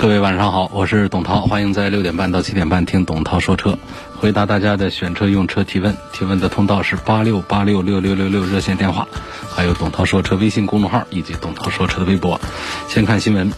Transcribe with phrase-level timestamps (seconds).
[0.00, 3.78] 各位晚上好，我是董涛， 欢迎在六点半到七点半听董涛说车，
[4.16, 5.94] 回答大家的选车用车提问。
[6.14, 9.06] 提问的通道是八六八六六六六六热线电话，
[9.54, 12.40] 还有董涛说车微信公众号以及董涛说车的微博。
[12.88, 13.52] 先看新闻。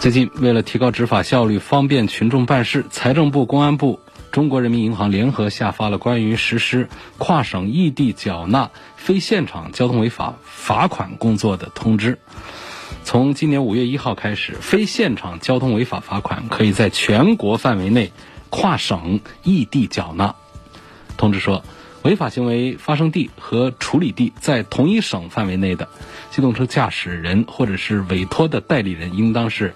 [0.00, 4.00] 最近，为了提高执法效率、方便群众办事，财政部、公安部、
[4.32, 6.88] 中国人民银行联合下发了关于实施
[7.18, 12.18] 跨省异地缴纳非现场交通违法罚款工作的通知。
[13.06, 18.10] 从今年五月一号开始，非现场交通违法罚款可以在全国范围内
[18.50, 20.34] 跨省异地缴纳。
[21.16, 21.62] 通知说，
[22.02, 25.88] 违法行为发生地和处理地在同一省范围内的
[26.32, 29.72] 机动车驾驶人或者是委托的代理人，应当是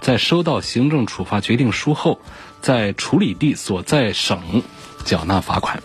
[0.00, 2.20] 在收到行政处罚决定书后，
[2.60, 4.62] 在处理地所在省
[5.04, 5.82] 缴纳罚款。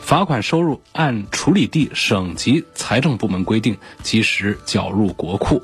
[0.00, 5.62] 罚款收入按处理地省级财政部门规定及时缴入国库。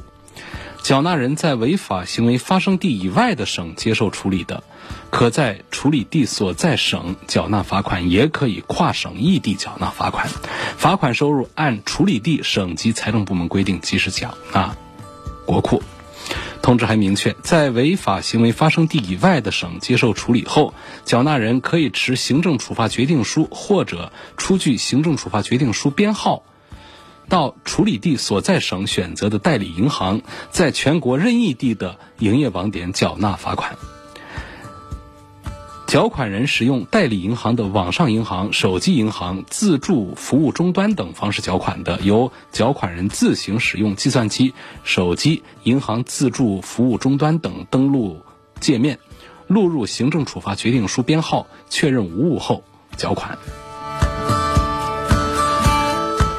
[0.89, 4.63] 缴纳人在违法行为发生地以外的省接受处理的，
[5.11, 10.31] 可在处理地所在省缴纳罚款，也可以跨省异地缴纳罚款。
[10.79, 14.75] 罚款收入按处理地省级财政部门规定及时缴纳
[15.45, 15.83] 国库。
[16.63, 20.73] 通知还明确，在违法行为发生地以外的省接受处理后，
[21.05, 26.45] 缴纳人可以持行政处罚决定书或者出具行政处罚决定书编号。
[27.29, 33.77] 到处理地所在省选择的代理银行，在全国任意地的营业网点缴纳罚款。
[35.87, 44.53] 缴款人使用代理银行的网上银行、手机银行、自助服务终端等方式缴款的，由缴款人自行使用计算机、
[44.85, 48.21] 手机、银行自助服务终端等登录
[48.61, 48.99] 界面，
[49.47, 52.65] 录入行政处罚决定书编号，确认无误后
[52.99, 53.39] 缴款。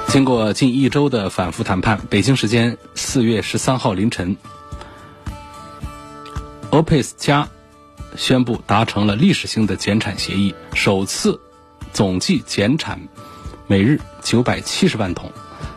[0.09, 4.35] 经过近一周的反复谈判，北京时间四月十三号凌晨
[6.71, 7.47] ，OPEC 加
[8.15, 11.39] 宣布达成了历史性的减产协议，首次
[11.93, 12.99] 总计减产
[13.67, 15.31] 每日九百七十万桶，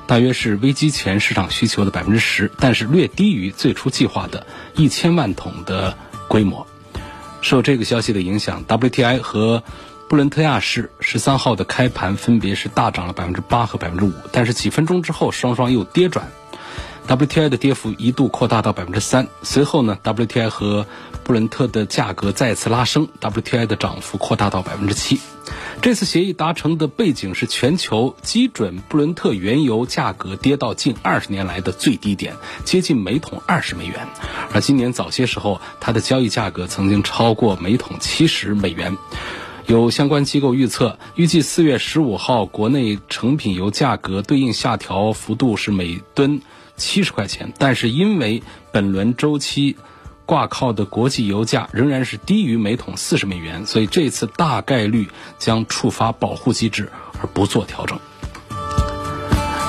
[0.06, 5.94] 大约是危机前市场需求的百分之十，但是略低于最初计划的一千万桶的
[6.26, 6.66] 规模。
[7.42, 9.62] 受这个消息的影响，WTI 和
[10.12, 16.30] 布伦特亚市十三号的开盘分别是大涨了百分之八和百分之五，但是几分钟之后双双又跌转
[17.08, 19.28] ，WTI 的跌幅一度扩大到百分之三。
[19.42, 20.86] 随后呢，WTI 和
[21.24, 25.18] 布伦特的价格再次拉升，WTI 的涨幅扩大到百分之七。
[25.80, 32.36] 这次协议达成的背景是全球基准布伦特原油价格跌到近二十年来的最低点，
[32.66, 34.06] 接近每桶二十美元，
[34.52, 38.98] 而今年早些时候它的交易价格曾经超过每桶七十美元。
[39.66, 46.42] 有相关机构预测，预计四月十五号国内成品油价格对应下调幅度是每吨
[46.76, 49.76] 七十块钱，但是因为本轮周期
[50.26, 55.08] 挂靠的国际油价仍然是低于每桶四十美元，所以这次大概率
[55.38, 56.90] 将触发保护机制
[57.20, 57.98] 而不做调整。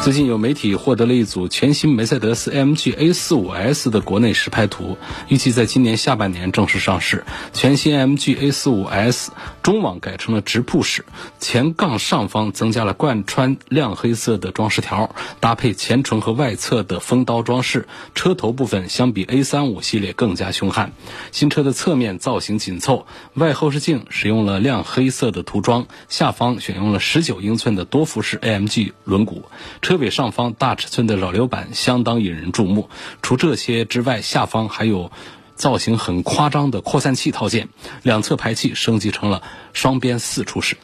[0.04, 4.98] 最近有媒体获得了一组全新梅赛德斯 AMG A45S 的国内实拍图，
[5.30, 7.24] 预计在今年下半年正式上市。
[7.54, 9.30] 全新 AMG A45S
[9.62, 11.06] 中网改成了直瀑式，
[11.40, 17.88] 前杠上方增加了贯穿亮黑色的装饰条，搭配前唇和外侧的风刀装饰。
[18.14, 20.92] 车头部分相比 A35 系列更加凶悍。
[21.32, 29.44] 新车的侧面造型紧凑，外后视镜使用了亮黑色的涂装，下方选用了19英寸的多辐式 AMG 轮毂。
[29.82, 32.90] 车车尾上方大尺寸的扰流板相当引人注目。
[33.22, 35.12] 除这些之外，下方还有
[35.54, 37.70] 造型很夸张的扩散器套件，
[38.02, 40.78] 两侧排气升级成了双边四出式。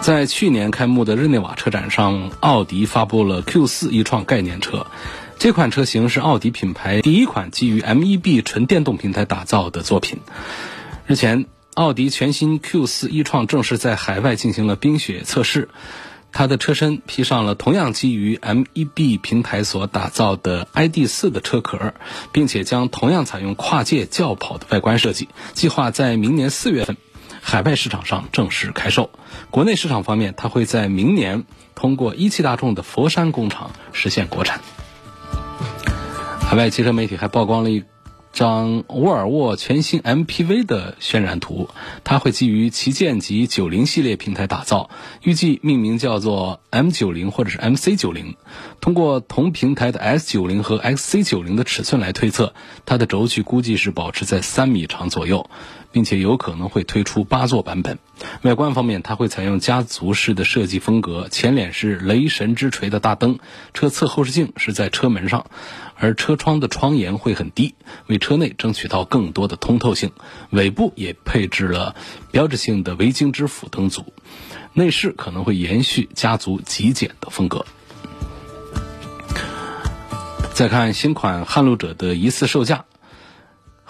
[0.00, 4.88] 在去年开幕的日内瓦车展上，奥迪发布了 Q4 一创概念车。
[5.38, 10.18] 这款车型是奥迪品牌第一款基于 MEB 纯电动平台打造的作品。
[11.06, 11.46] 日前。
[11.80, 15.70] 奥迪全新 Q4 e 创正式在海外进行了冰雪测试，
[16.30, 21.94] 它的车身披上了同样基于 MEB 平台所打造的 ID.4 的车壳，
[22.32, 26.98] 并且将同样采用跨界轿跑的外观设计，计划在明年四月份
[27.40, 29.08] 海外市场上正式开售。
[29.50, 31.44] 国内市场方面，它会在明年
[31.74, 34.60] 通过一汽大众的佛山工厂实现国产。
[36.42, 37.84] 海外汽车媒体还曝光了一。
[38.32, 41.68] 张沃尔沃全新 MPV 的渲染图，
[42.04, 44.88] 它会基于旗舰级90系列平台打造，
[45.22, 48.36] 预计命名叫做 M90 或者是 MC90。
[48.80, 52.54] 通过同平台的 S90 和 XC90 的尺寸来推测，
[52.86, 55.50] 它的轴距估计是保持在三米长左右。
[55.92, 57.98] 并且有可能会推出八座版本。
[58.42, 63.38] 外观方面，它会采用家族式的设计风格，前脸是雷神之锤的大灯，
[63.74, 65.46] 车侧后视镜是在车门上，
[65.96, 67.74] 而车窗的窗沿会很低，
[68.06, 70.12] 为车内争取到更多的通透性。
[70.50, 71.96] 尾部也配置了
[72.30, 74.12] 标志性的维京之斧灯组，
[74.74, 77.64] 内饰可能会延续家族极简的风格。
[80.52, 82.84] 再看新款撼路者的疑似售价。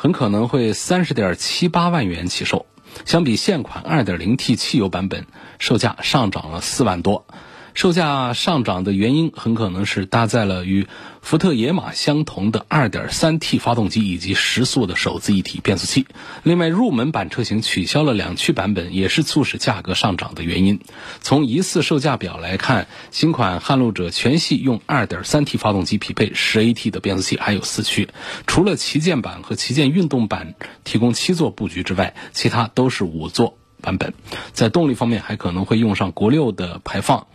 [0.02, 2.64] 很可能会三十点七八万元起售，
[3.04, 5.26] 相比现款二点零 T 汽油版本，
[5.58, 7.26] 售价上涨了四万多。
[7.74, 10.86] 售价上涨的原因很可能是搭载了与
[11.22, 16.06] 福特野马相同的 2.3T 发动机以及十速的手自一体变速器。
[16.42, 20.80] 另外，入门版车型取消了两驱版本，也是促使价格上涨的原因。
[21.20, 28.08] 从疑似售价表来看，新款撼路者全系用 2.3T 发动机，匹配 10AT 的变速器，还有四驱。
[28.46, 34.14] 除了旗舰版和旗舰运动版提供七座布局之外，其他都是五座版本。
[34.52, 37.26] 在动力方面，还可能会用上国六的排放。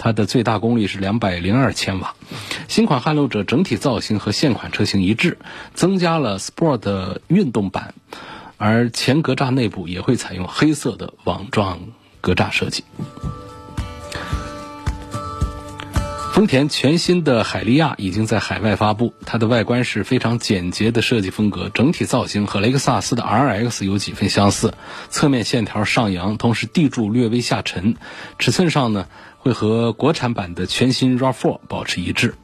[0.00, 2.14] 它的最大功率是两百零二千瓦。
[2.68, 5.38] 新款撼路者整体造型和现款车型一致，
[5.74, 7.94] 增加了 Sport 运动版，
[8.58, 11.80] 而前格栅内部也会采用黑色的网状
[12.20, 12.84] 格栅设计。
[16.38, 24.72] 丰田全新的海利亚已经在海外发布，它的外观是非常简洁的设计风格，整体造型和雷克萨斯的 RX 有几分相似，
[25.10, 27.96] 侧面线条上扬，同时地柱略微下沉，
[28.38, 29.08] 尺寸上呢。
[29.40, 32.34] 会和国产版的全新 RAV4 保持一致，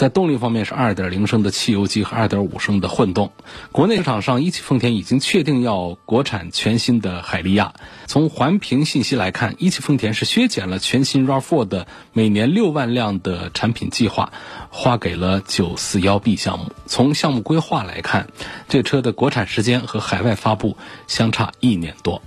[0.00, 3.32] 在动力方面是2.0升的汽油机和2.5升的混动。
[3.70, 7.74] 国内市场上，一汽丰田已经确定要国产全新的海利亚。
[8.06, 14.32] 从环评信息来看，一汽丰田是削减了全新 RAV4 的每年六万辆的产品计划，
[14.70, 16.72] 划给了 941B 项目。
[16.86, 18.28] 从项目规划来看，
[18.70, 22.22] 这车的国产时间和海外发布相差一年多。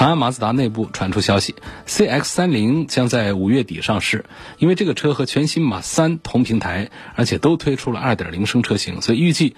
[0.00, 1.54] 长安马自达内部传出消息
[1.86, 4.24] ，CX 三零将在五月底上市。
[4.56, 9.56] 因为这个车和全新马三同平台，而且都推出了二点零升车型，所以预计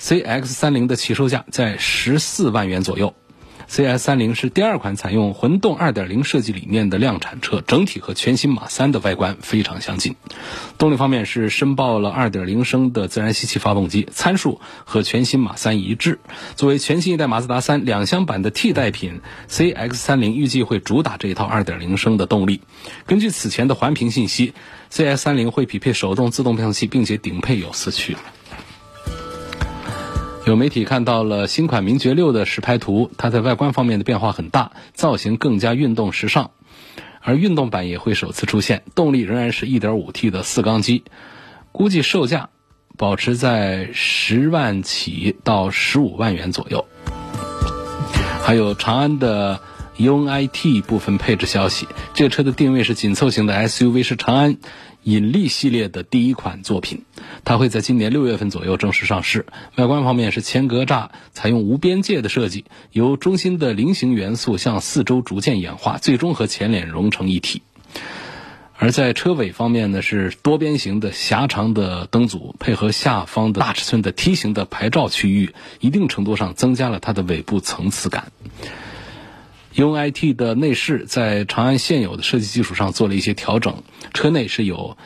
[0.00, 3.12] CX 三零的起售价在十四万元左右。
[3.68, 10.16] CS30 是第二款采用混动2.0设计理念的量产车，整体和全新马三的外观非常相近。
[10.78, 16.20] 动力方面是申报了2.0升的自然吸气发动机，参数和全新马三一致。
[16.54, 19.20] 作为全新一代马自达三两厢版的替代品
[19.50, 22.60] ，CX30 预计会主打这一套2.0升的动力。
[23.06, 24.54] 根据此前的环评信息
[24.92, 28.16] ，CS30 会匹配手动自动变速器，并且顶配有四驱。
[30.46, 36.50] 有媒体看到了新款名爵六的实拍图，它在外观方面的变化很大，造型更加运动时尚，
[37.20, 41.02] 而运动版也会首次出现，动力仍然是一点五 T 的四缸机，
[41.72, 42.50] 估计售价
[42.96, 46.86] 保持在十万起到十五万元左右。
[48.40, 49.60] 还有长安的
[49.98, 54.58] UNI-T 部分配置消息，这个车的定位是紧凑型的 SUV，是长安。
[55.02, 57.04] 引力系列的第一款作品，
[57.44, 59.46] 它会在今年六月份左右正式上市。
[59.76, 67.62] 外观方面是前格栅采用无边界的设计，由中心的菱形元素向四周逐渐演化，最终和前脸融成一体。
[68.76, 78.32] 而在车尾方面呢，是多边形的狭长的灯组，配合下方的大尺寸的梯形的牌照区域，一定程度上增加了它的尾部层次感。
[79.76, 83.82] UNI-T 的内饰在长安现有的设计基础上做了一些调整，
[84.14, 84.96] 车内是有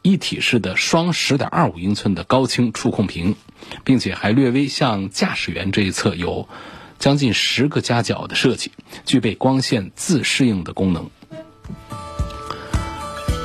[0.00, 3.36] 一体式的双10.25英寸的高清触控屏，
[3.84, 6.48] 并且还略微向驾驶员这一侧有
[6.98, 8.72] 将近十个夹角的设计，
[9.04, 11.10] 具备光线自适应的功能。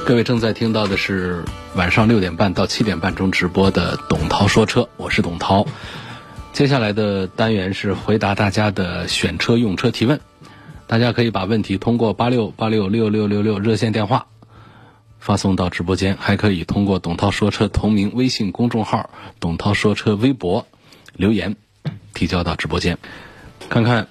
[0.06, 1.44] 各位正在听到的是
[1.76, 5.68] 晚上六点半到七点半中直播的董涛说车，我是董涛。
[6.54, 10.20] 接下来的单元是回答大家的选车用车提问。
[10.90, 14.26] 大家可以把问题通过八六八六六六六六热线电话
[15.20, 20.66] 发送到直播间，还可以通过董涛说车同名微信公众号、董涛说车微博
[21.14, 21.58] 留言
[22.16, 22.98] 提交到直播间。
[23.70, 24.08] 看看，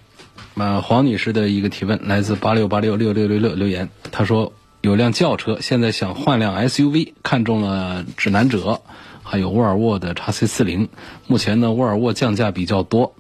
[0.55, 8.83] 呃，黄女士的一个提问来自八六八六六六六六留言，她说有辆轿车，现在想换辆 SUV，看中了指南者，
[9.25, 10.89] 还有沃尔沃的 x C 四零。
[11.27, 13.17] 目前呢，沃尔沃降价比较多，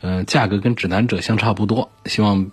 [0.00, 2.52] 呃，价格跟指南者相差不多，希望。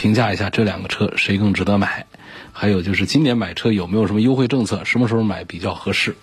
[0.00, 2.06] 评价一下这两个车谁更值得买，
[2.52, 6.16] 还有就是今年买车有没有什么优惠政策，什么时候买比较合适？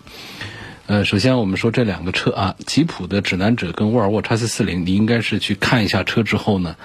[0.88, 6.75] 呃，首先我们说这两个车啊，吉普的指南者跟沃尔沃 x C 四零，你应该是去看一下车之后呢，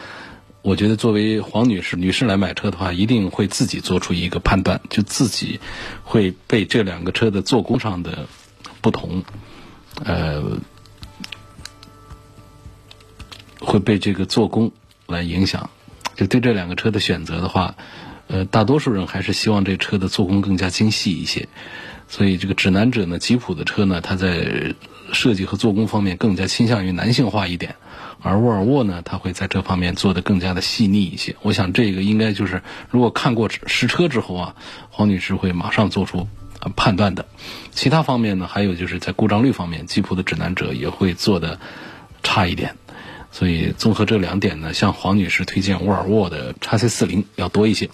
[0.61, 5.61] 我觉得作为黄女士、女士来买车的话，一定会自己做出一个判断，就自己
[6.05, 8.27] 会被这两个车的做工上的
[8.83, 9.25] 不同，
[10.05, 10.43] 呃，
[13.61, 14.71] 会被这个做工
[15.07, 15.71] 来影响。
[16.17, 17.75] 就对这两个车的选择的话，
[18.29, 21.49] 呃，大多数人还是希望这车的做工更加精细一些。
[22.09, 24.75] 所以这个指南者呢，吉普的车呢，它在
[25.13, 27.77] 设计和做工方面更加倾向于男性化一点，
[28.21, 31.37] 而沃尔沃呢，它会在这方面做得更加的细腻一些。
[31.41, 34.55] 我想这个应该就是如果看过实车之后啊，
[34.91, 36.29] 黄女士会马上做出
[36.77, 37.25] 判断的。
[37.71, 41.59] 其他方面呢，还有就是在故障率方面，吉普的指南者也会做的
[42.23, 42.77] 差一点。
[43.33, 47.89] 所以综合这两点呢，向黄女士推荐沃尔沃的 x C 四零要多一些。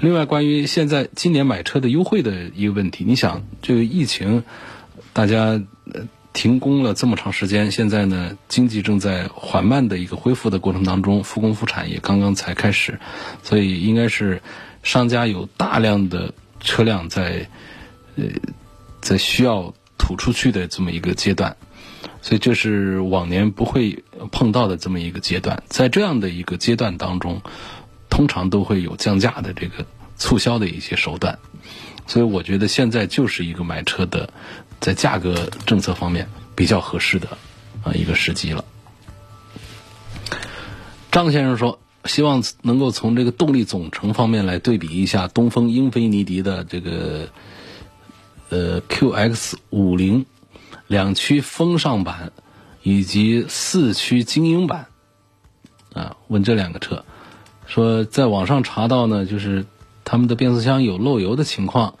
[0.00, 4.44] 另外，关于现在今年买车的优惠的一个问题，你想这个疫情，
[5.12, 5.60] 大家
[6.32, 13.00] 停工了这么长时间，现在呢经济正在缓慢的一个恢复的过程当中，复工复产也刚刚才开始，
[13.42, 14.40] 所以应该是
[14.84, 17.48] 商家有大量的车辆在
[18.16, 18.24] 呃
[19.00, 21.56] 在需要吐出去的这么一个阶段，
[22.22, 27.42] 所以这是往年不会碰到的这么一个阶段，在这样的一个阶段当中。
[28.10, 31.38] 通常都会有降价的这个促销的一些手段，
[32.06, 34.32] 所以我觉得现在就是一个买车的，
[34.80, 37.28] 在价格政策方面比较合适的
[37.84, 38.64] 啊一个时机了。
[41.12, 47.28] 张先生说，希望能够从这个动力总成方面来对比一下东风英菲尼迪的这个
[48.48, 50.24] 呃 QX 五零
[50.88, 52.32] 两驱风尚版
[52.82, 54.86] 以及四驱精英版
[55.92, 57.04] 啊，问这两个车。
[57.66, 59.66] 说在网上查到呢，就是
[60.04, 61.98] 他们的变速箱有漏油的情况，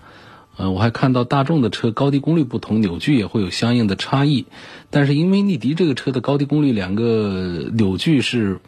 [0.56, 4.46] 呃，我还看到大众的车高低功率不同，扭矩也会有相应的差异。
[4.88, 8.60] 但是英菲尼迪这个车的高低功率两个扭矩是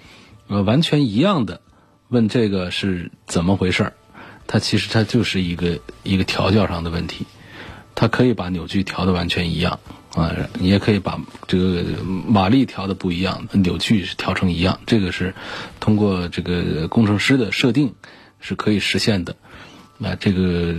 [0.49, 1.62] 呃完全一样的，
[2.09, 3.93] 问这个是怎么回事儿？
[4.47, 7.25] 它其实它就是一个一个调教上的问题，
[7.95, 9.81] 它可以把扭矩调的完全一样。
[10.14, 15.35] 啊，你也可以把这个马力调的不一样，扭矩是调成一样，这个是
[15.79, 17.95] 通过这个工程师的设定
[18.40, 19.37] 是可以实现的。
[19.99, 20.75] 那这个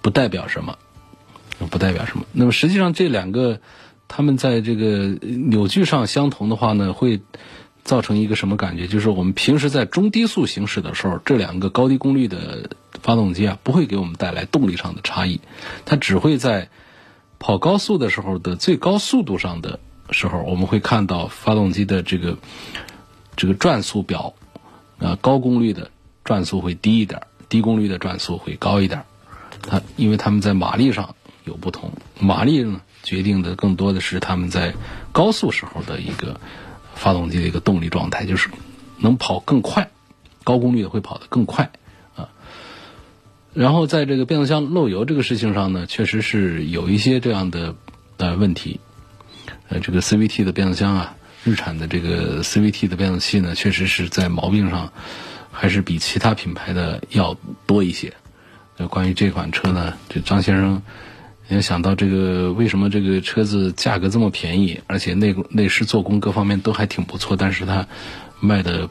[0.00, 0.78] 不代表什么，
[1.68, 2.24] 不代表什么。
[2.32, 3.60] 那么实际上这两个，
[4.08, 7.20] 他们在这个扭矩上相同的话呢，会
[7.84, 8.86] 造成一个什么感觉？
[8.86, 12.70] 就是我们平时在中低速行驶的时候，这两个高低功率的
[13.02, 15.42] 发动机啊，不会给我们带来动力上的差异，
[15.84, 16.70] 它只会在。
[17.40, 19.80] 跑高速的时候的最高速度上的
[20.10, 22.36] 时候，我们会看到发动机的这个
[23.34, 24.34] 这个转速表，
[24.98, 25.90] 啊，高功率的
[26.22, 29.04] 转速会低一点，低功率的转速会高一点。
[29.62, 34.74] 它因为他们在马力上有不同，马力呢决定的更多的是他们在
[35.12, 36.38] 高速时候的一个
[36.94, 38.50] 发动机的一个动力状态，就是
[38.98, 39.90] 能跑更快，
[40.44, 41.72] 高功率的会跑得更快。
[43.52, 47.74] 然后在这个变速箱漏油这个事情上呢，确实是有一些这样的
[48.16, 48.80] 呃问题。
[49.68, 54.92] 呃，这个 CVT 的变速箱啊，日产的这个 CVT 的变速器呢，确实是在毛病上
[55.50, 58.12] 还是比其他品牌的要多一些。
[58.76, 60.82] 呃，关于这款车呢，这张先生
[61.48, 67.86] 也想到这个为什么这个车子价格这么便宜，而且内内饰做工各方面都还挺不错，但是它
[68.40, 68.88] 卖的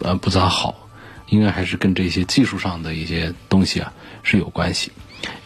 [0.00, 0.85] 呃不咋好。
[1.28, 3.92] 应该还是跟这些技术上的一些东西啊
[4.22, 4.92] 是有关系。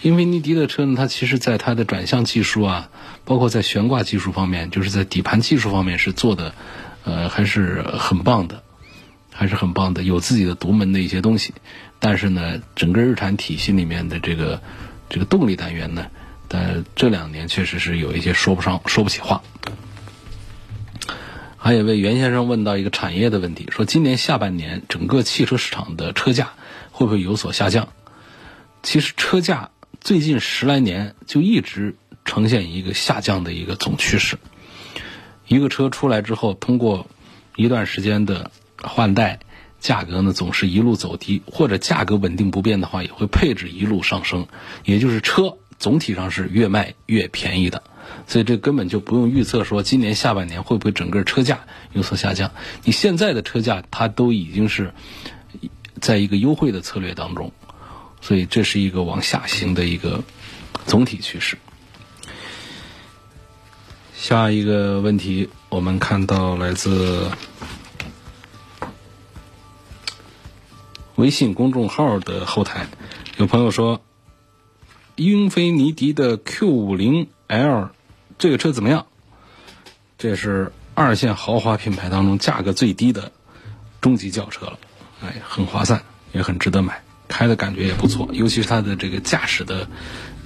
[0.03, 2.91] 因为尼迪的车呢，它其实在它的转向技术啊，
[3.25, 6.55] 包括在悬挂技术方面，就是在底盘技术方面是做的，
[7.05, 8.63] 呃，还是很棒的，
[9.33, 11.55] 还是很棒的，有自己的独门的一些东西。
[11.99, 14.61] 但是呢，整个日产体系里面的这个
[15.09, 16.09] 这个动力单元呢，
[16.49, 19.41] 但这两年确实是有一些说不上说不起话。
[21.63, 26.55] 还有位袁先生问到一个产业的问题，说今年下半年整个汽车市场的车价
[26.91, 27.91] 会不会有所下降？
[28.83, 29.69] 其实车价
[30.01, 34.39] 最近十来年就一直呈现一个下降的一个总趋势。
[35.49, 37.07] 一个车出来之后，通过
[37.57, 38.51] 一段时间的
[38.83, 39.41] 换代，
[39.81, 44.47] 价格呢总是一路走低，或者价格稳定不变的话，也会配置一路上升，
[44.87, 47.83] 也就是车总体上是越卖越便宜的。
[48.27, 52.53] 所以这根本就不用预测说今年下半年会不会整个车价有所下降。
[52.85, 54.95] 你现在的车价它都已经是
[56.01, 57.53] 在一个优惠的策略当中，
[58.21, 60.23] 所以这是一个往下行的一个
[60.87, 61.59] 总体趋势。
[64.15, 67.31] 下一个问题，我们看到来自
[71.17, 72.87] 微信公众号的后台，
[73.39, 74.01] 有朋友说，
[75.17, 77.91] 英菲尼迪的 Q 五零 L。
[78.41, 79.07] 这个车怎么样？
[80.17, 83.33] 这是二线豪华品牌当中价格最低的
[84.01, 84.79] 中级轿车了，
[85.23, 89.87] 哎，很划算，也很值得买，开的感觉也不错，尤其是它的这个驾驶的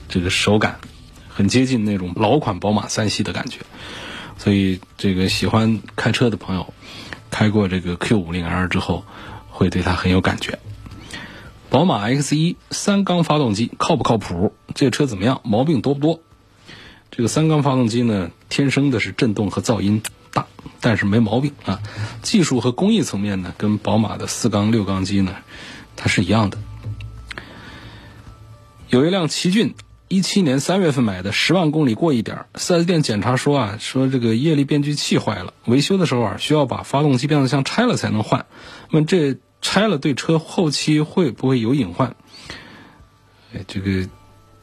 [0.08, 0.80] 这个手感，
[1.28, 3.60] 很接近那种老款宝马三系的感觉。
[4.38, 6.74] 所以，这个喜欢开车的朋友，
[7.30, 9.04] 开过这个 Q50L 之后，
[9.48, 10.58] 会对它很有感觉。
[11.70, 14.52] 宝马 X1 三缸发动机靠不靠谱？
[14.74, 15.40] 这个车怎么样？
[15.44, 16.20] 毛病多不多？
[17.16, 20.02] 这个三缸发动机呢，天生的是震动和噪音
[20.32, 20.48] 大，
[20.80, 21.80] 但是没毛病啊。
[22.22, 25.36] 技术和工艺层面呢，跟宝马的四缸六缸机呢，
[25.94, 26.58] 它是一样的。
[28.88, 29.76] 有一辆奇骏，
[30.08, 38.46] 一七年三月份买的，十万公里过一点四 S 店检查说啊，说这个液力变矩器坏了，维修的时候啊，需要把发动机变速箱拆了才能换。
[38.90, 42.16] 问这拆了对车后期会不会有隐患？
[43.54, 44.08] 哎，这个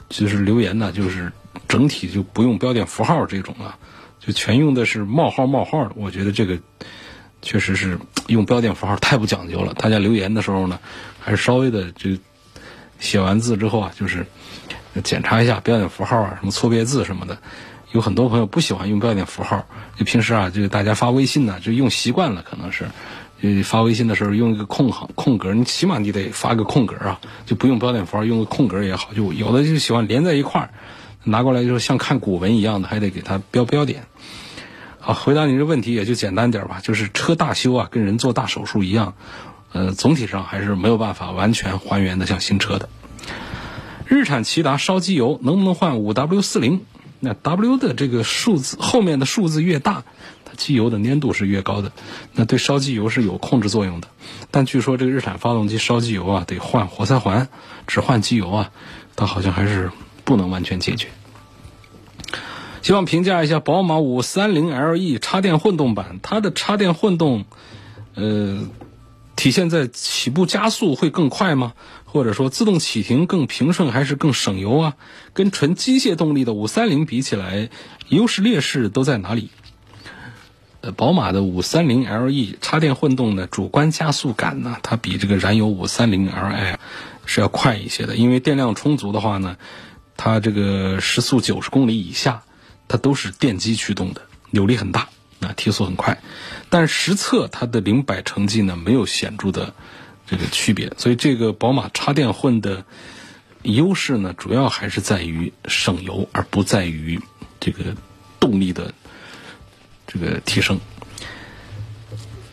[0.10, 1.32] 就是留言呢，就是
[1.72, 3.80] 整体就不用标点符号这种啊，
[4.20, 5.90] 就全用的是冒号冒号。
[5.96, 6.60] 我觉得这个
[7.42, 7.98] 确实是
[8.28, 9.74] 用标点符号太不讲究了。
[9.74, 10.80] 大家留言的时候呢，
[11.22, 12.10] 还是稍微的就
[13.00, 14.26] 写完字之后啊，就是
[15.02, 17.38] 检查一下标点符号啊，什么错别字什么的。
[17.94, 22.86] 有很多朋友不喜欢用标点符号，就平时啊，就大家发微信呢，就用习惯了，可能是。
[23.44, 29.16] 呃，发微信的时候用一个空行空格，你起码你得发个空格啊，就不用标点符号，用个空格也好。
[29.16, 30.70] 就有的就喜欢连在一块儿，
[31.24, 34.06] 拿过来就是像看古文一样的，还得给它标标点。
[35.00, 39.16] 好，回答你这问题也就简单点吧，就是车大修啊，跟人做大手术一样，
[39.72, 42.90] 呃，总体上还是没有办法完全还原的像新车的。
[44.06, 46.82] 日产骐达烧机油能不能换五 W 四零？
[47.20, 50.04] 那 W 的这个数字后面的数字越大。
[50.44, 51.92] 它机油的粘度是越高的，
[52.34, 54.08] 那对烧机油是有控制作用的。
[54.52, 57.48] 但据说这个日产发动机烧机油啊，得换活塞环，
[57.88, 58.72] 只换机油啊，
[59.16, 59.92] 它好像还是
[60.32, 61.10] 不能完全解决。
[62.82, 67.44] 希望评价一下宝马五三零 LE 插电混动版，它的插电混动，
[68.16, 68.62] 呃，
[69.36, 71.74] 体现在起步加速会更快吗？
[72.06, 74.94] 或者说自动启停更平顺还是更省油啊？
[75.34, 77.70] 跟纯机械动力的五三零比起来，
[78.08, 79.50] 优势劣势都在哪里？
[80.80, 86.78] 呃，宝马的五三零 LE 插电混动呢，主观加速感呢，它比这个燃油五三零 Li
[87.26, 88.16] 是要快一些的。
[88.16, 89.58] 因为电量充足的话呢，
[90.18, 92.44] 它这个时速九十公里以下，
[92.88, 96.22] 它都是电机驱动的，扭力很大，啊，提速很快。
[96.70, 99.74] 但实测它的零百成绩呢，没有显著的
[100.28, 100.94] 这个区别。
[100.98, 102.86] 所以这个宝马插电混的
[103.64, 107.20] 优势呢，主要还是在于省油，而不在于
[107.60, 107.96] 这个
[108.40, 108.94] 动力的。
[110.14, 110.78] 这个提升，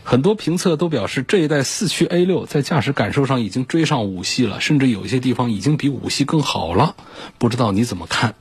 [0.09, 6.97] 很多评测都表示这一代四驱 A 六在驾驶感受上已经追上五系了，甚至有一些地方已经比五系更好了。
[7.37, 8.35] 不知道你怎么看？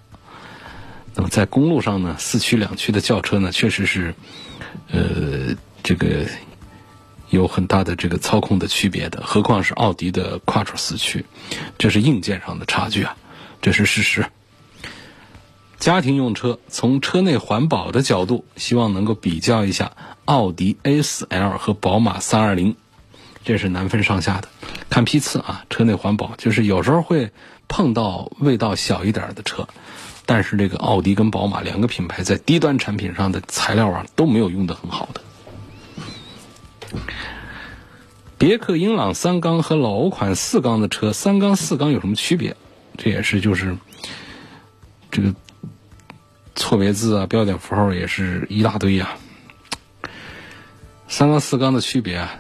[1.13, 4.15] 那么在公路上呢，四驱两驱的轿车呢，确实是，
[4.89, 6.25] 呃，这个
[7.31, 9.21] 有很大的这个操控的区别的。
[9.25, 11.25] 何况是奥迪的 Quattro 四驱，
[11.77, 13.17] 这是硬件上的差距啊，
[13.61, 14.25] 这是事实。
[15.79, 19.91] 家庭用车，从车内环保的角度，希望能够比较一下
[20.25, 22.73] 奥迪 A4L 和宝马320，
[23.45, 24.49] 这是难分上下的。
[24.89, 27.31] 看批次啊，车内环保就是有时候会
[27.67, 29.67] 碰到味道小一点的车，
[30.25, 35.21] 但是这个奥迪跟宝马两个品牌在低端产品上的材料啊都没有用的很好的。
[38.39, 42.57] 别克英朗三缸和老款四缸的车，三缸四缸有什么区别？
[42.97, 43.77] 这也是就是
[45.11, 45.35] 这个。
[46.57, 49.15] 错别字啊，标点符号也是一大堆呀。
[51.07, 52.35] 三缸四缸的区别啊，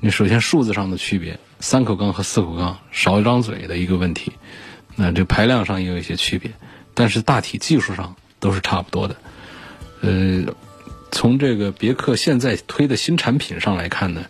[0.00, 4.32] 你首先数字上的区别，三口缸和四口缸少一张嘴的一个问题，
[4.94, 6.52] 那这排量上也有一些区别，
[6.94, 9.16] 但是大体技术上都是差不多的。
[10.02, 10.44] 呃，
[11.10, 14.24] 从这个别克现在推的新产品上来看呢，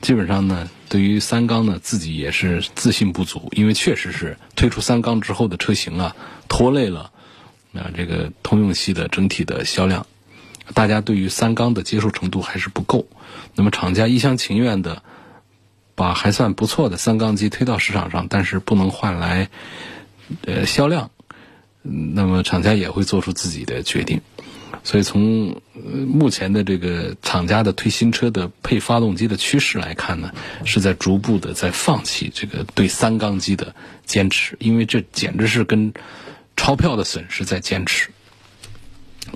[0.00, 6.16] 基本上呢，对于三缸呢自己也是自信不足，因为确实是推出三缸之后的车型啊，
[6.48, 7.12] 拖累了。
[7.74, 10.06] 啊，这个通用系的整体的销量，
[10.74, 13.06] 大家对于三缸的接受程度还是不够。
[13.56, 15.02] 那么厂家一厢情愿的
[15.96, 19.48] 把还算不错的三缸机推到市场上，但是不能换来
[20.46, 21.10] 呃销量，
[21.82, 24.20] 那么厂家也会做出自己的决定。
[24.84, 25.60] 所以从
[26.06, 30.32] 目前的这个厂家的推新车的配发动机的趋势来看呢，
[30.64, 35.92] 是在逐步的在放弃这个对三缸机的坚持，因为这简直是跟。
[36.56, 38.10] 钞票的损失在坚持，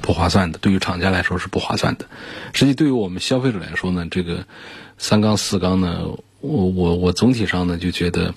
[0.02, 0.58] 不划算的。
[0.58, 2.06] 对于厂家来说是不划算的。
[2.52, 4.46] 实际对于我们消费者来说呢，这个
[4.96, 6.06] 三缸四缸呢，
[6.40, 8.34] 我我我总体上呢就觉得，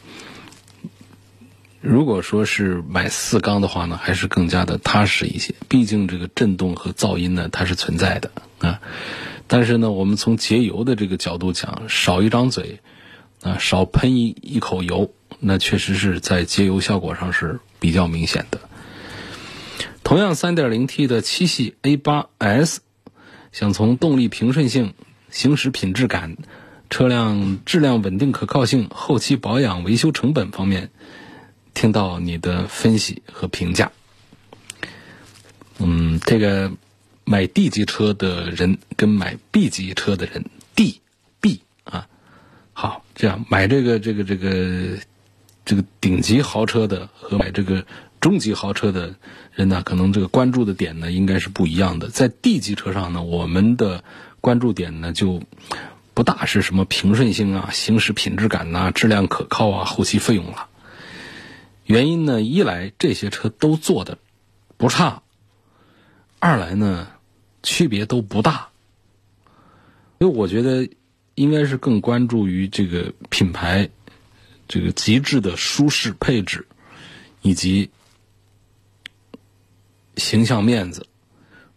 [1.79, 5.55] 如果说是买四缸的话呢，还是更加的踏实一些。
[5.67, 8.79] 毕竟这个震动和噪音呢，它是存在的啊。
[9.47, 12.79] 但是呢，我们从节油的这个角度讲，少一张嘴，
[13.41, 18.61] 啊，少喷一一口油，那确实是在节油效果上是比较明显的。
[20.03, 22.77] 同样，3.0T 的七系 A8S，
[23.51, 24.93] 想从动力平顺性、
[25.29, 26.37] 行驶品质感、
[26.89, 30.89] 车辆质量稳定可靠性、后期保养维修成本方面。
[31.73, 33.93] 听到你的分析和评价，
[35.79, 36.69] 嗯，这个
[37.23, 40.43] 买 D 级车的人跟买 B 级车的人
[40.75, 40.99] ，D、
[41.39, 42.09] B 啊，
[42.73, 44.97] 好，这样买这个这个这个
[45.63, 47.85] 这个顶级豪车的和买这个
[48.21, 49.15] 中级豪车的
[49.51, 52.07] 人呢，可能这个关注的点呢应该是不一样的。
[52.09, 54.03] 在 D 级车上呢，我们的
[54.39, 55.41] 关注点呢就
[56.13, 60.67] 不大是什么平顺性啊、行驶品质感呐、质量可靠啊、后期费用了。
[61.85, 64.19] 原因呢，一来这些车都做的
[64.77, 65.23] 不差，
[66.39, 67.07] 二来呢
[67.63, 68.69] 区别都不大，
[70.19, 70.87] 因为我觉得
[71.33, 73.89] 应该是更关注于这个品牌
[74.67, 76.67] 这个极致的舒适配置
[77.41, 77.89] 以及
[80.21, 81.07] 形象面子，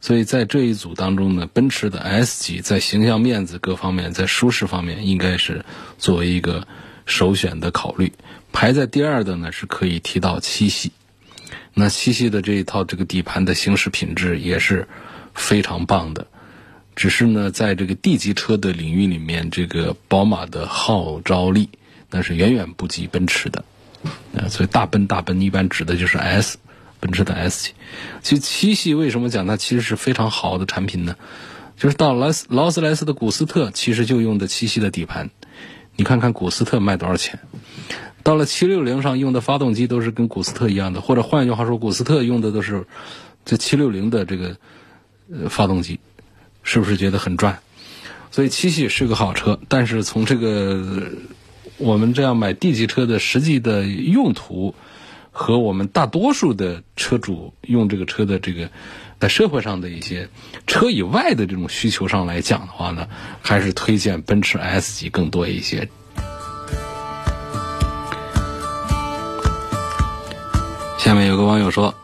[0.00, 5.64] 所以在这一组当中呢，奔驰的 S 级在形象面子各方面，在舒适方面应该是
[5.98, 6.66] 作为一个
[7.06, 8.12] 首选的考虑。
[8.52, 10.92] 排在第二的呢，是可以提到七系。
[11.72, 14.86] 那七系的这一套这个底盘的行驶品质也是
[15.34, 16.28] 非常棒的，
[16.94, 21.70] 只是呢，在这个 D 级车的领域里面，这个宝马的号召力
[22.10, 23.64] 那是远远不及奔驰的。
[24.36, 26.58] 啊，所以大奔大奔一般指的就是 S，
[27.04, 27.74] 奔驰的 S 级。
[28.22, 31.16] 其实七系为什么讲它其实是非常好的产品呢？
[31.76, 35.28] 就是到劳斯劳斯莱斯的古斯特其实就用的七系的底盘，
[35.96, 37.38] 你看看古斯特卖多少钱？
[38.22, 42.86] 到了七六零上用的发动机都是跟古斯特一样的，或者换一句话说，古斯特用的都是
[43.44, 44.56] 这七六零的这个
[45.30, 46.00] 呃发动机，
[46.62, 47.58] 是不是觉得很赚？
[48.30, 51.12] 所以七系是个好车，但是从这个
[51.76, 54.74] 我们这样买 D 级车的实际的用途
[55.36, 58.70] 和我们大多数的车主用这个车的这个
[59.18, 60.28] 在社会上的一些
[60.66, 63.08] 车以外的这种需求上来讲的话呢，
[63.42, 65.88] 还是推荐奔驰 S 级更多一些。
[70.98, 71.94] 下面有个网友说：“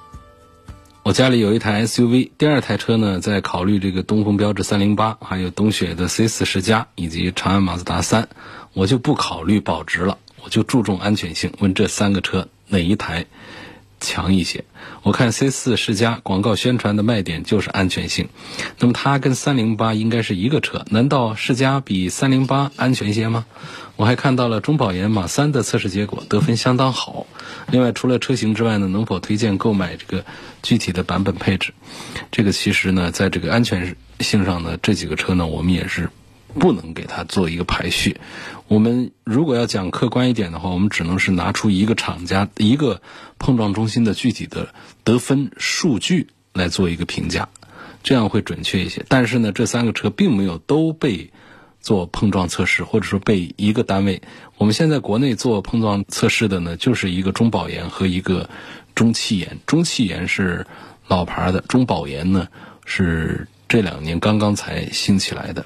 [1.04, 8.28] 我家里有一台 SUV，第二台车呢，在考虑这个东风标致三零八，还有东雪的 C 四十加以及长安马自达三，
[8.72, 11.52] 我就不考虑保值了，我就注重安全性。
[11.60, 13.26] 问这三个车哪一台
[14.00, 14.64] 强一些？
[15.02, 18.28] 我看 C 四世嘉广告宣传的卖点就是安全性，
[18.78, 23.46] 那么它跟三零八应该是一个车，难道世嘉比三零八安全些吗？
[23.96, 27.26] 我还看到了中保研马三的测试结果，得分相当好。”
[27.70, 30.24] 另外，除了车型之外呢，能否推荐购买这个
[30.62, 31.74] 具体的版本配置？
[32.30, 36.09] 这个其实呢，在这个安全性上呢，这几个车呢，我们也是
[36.58, 38.18] 不能给它做一个排序。
[38.68, 43.02] 我们如果要讲客观一点的话，我们只能是拿出一个厂家、一个
[43.38, 47.48] 碰撞中心的具体的得分数据来做一个评价，
[48.02, 49.04] 这样会准确一些。
[49.08, 51.30] 但是呢，这三个车并没有都被。
[51.82, 54.20] 做碰撞测试，或者说被一个单位，
[54.58, 58.50] 我们现在国内做碰撞测试的呢，就是一个中保研和一个
[58.94, 59.56] 中汽研。
[59.64, 60.66] 中汽研是
[61.08, 62.48] 老牌的，中保研呢
[62.84, 65.64] 是这两年刚刚才兴起来的，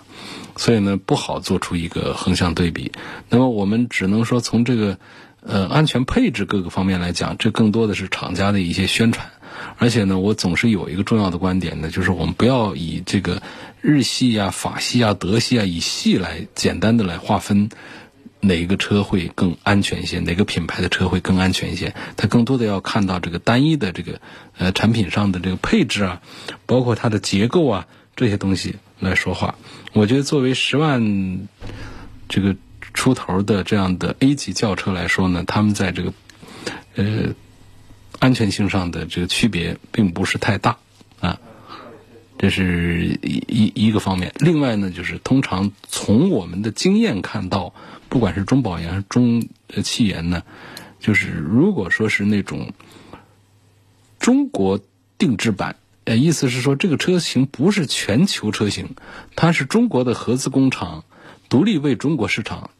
[0.56, 2.92] 所以呢不好做出一个横向对比。
[3.28, 4.98] 那么我们只能说从这个
[5.40, 9.30] 呃安全配置各个方面来讲，这更多的是厂家的一些宣传。
[9.78, 13.40] 而且呢，我总是有一个重要的观点呢，就是我们不要以这个
[13.80, 17.68] 日系啊、法系啊、德系啊以系来简单的来划分
[18.40, 21.94] 哪一个车会更安全一些，哪个品牌的车会更安全一些。
[22.16, 24.20] 它更多的要看到这个单一的这个
[24.58, 26.20] 呃产品上的这个配置啊，
[26.66, 27.86] 包括它的结构啊
[28.16, 29.54] 这些东西来说话。
[29.92, 31.48] 我觉得作为十万
[32.28, 32.56] 这个
[32.92, 36.12] 出头的这样的 A 级轿车来说呢，他们在这个
[36.96, 37.34] 呃。
[38.20, 40.78] 安全性上的这个区别并不是太大，
[41.20, 41.38] 啊，
[42.38, 44.32] 这是一一一个方面。
[44.38, 47.74] 另外呢，就是通常从我们的经验看到，
[48.08, 49.46] 不管是中保研还是、中
[49.82, 50.42] 汽研呢，
[51.00, 52.72] 就是如果说是那种
[54.18, 54.80] 中国
[55.18, 58.94] 定制版，呃，意思是说这个车型不是全球车型，
[59.36, 61.04] 它是中国的合资工厂
[61.48, 62.70] 独立为中国市场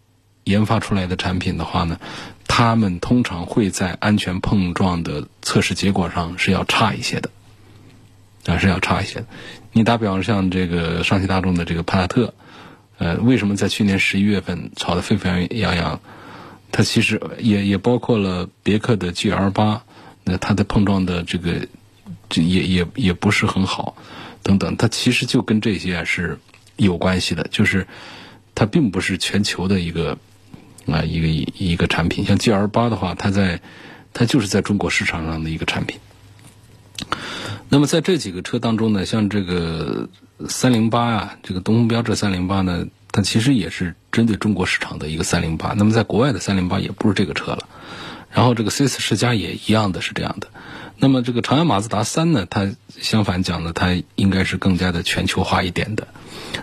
[0.45, 1.99] 研发出来的产品的话呢。
[2.47, 7.31] 他们通常会在安全碰撞的测试结果上是要差一些的，
[8.47, 9.27] 啊是要差一些的。
[9.73, 12.33] 你打比方像这个上汽大众的这个帕萨特，
[12.99, 16.01] 呃，为什么在去年十一月份炒得沸沸扬扬？
[16.71, 19.83] 它其实也也包括了别克的 GL 八，
[20.23, 21.67] 那它的碰撞的这个
[22.29, 23.97] 这也也也不是很好，
[24.43, 26.39] 等等，它其实就跟这些是
[26.77, 27.87] 有关系的，就是
[28.55, 30.19] 它并不是全球的一个
[30.87, 33.61] 啊一个一个产品，像 GL 八的话，它在
[34.13, 35.99] 它就是在中国市场上的一个产品。
[37.69, 40.09] 那么在这几个车当中呢，像这个
[40.49, 45.75] 三零八啊，这个东风标致三零八呢，它其实也是针对中国市场的一个三零八。
[45.77, 47.69] 那么在国外的三零八也不是这个车了。
[48.31, 50.49] 然后这个 C 四世嘉也一样的是这样的。
[50.99, 56.09] 那么这个长安马自达三呢，它相反讲呢，它应该是更加的全球化一点的。